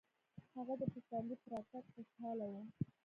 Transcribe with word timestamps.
هغه 0.55 0.73
د 0.81 0.83
پسرلي 0.93 1.35
په 1.41 1.47
راتګ 1.53 1.83
خوشحاله 1.93 2.45
و. 2.51 2.53